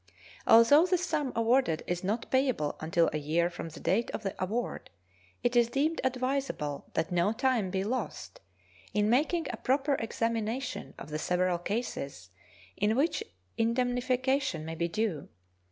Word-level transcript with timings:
Although 0.47 0.87
the 0.87 0.97
sum 0.97 1.31
awarded 1.35 1.83
is 1.85 2.03
not 2.03 2.31
payable 2.31 2.75
until 2.79 3.07
a 3.13 3.19
year 3.19 3.51
from 3.51 3.69
the 3.69 3.79
date 3.79 4.09
of 4.15 4.23
the 4.23 4.33
award, 4.43 4.89
it 5.43 5.55
is 5.55 5.69
deemed 5.69 6.01
advisable 6.03 6.89
that 6.95 7.11
no 7.11 7.31
time 7.33 7.69
be 7.69 7.83
lost 7.83 8.41
in 8.95 9.11
making 9.11 9.45
a 9.51 9.57
proper 9.57 9.93
examination 9.93 10.95
of 10.97 11.11
the 11.11 11.19
several 11.19 11.59
cases 11.59 12.31
in 12.75 12.95
which 12.95 13.23
indemnification 13.59 14.65
may 14.65 14.73
be 14.73 14.87
due. 14.87 15.29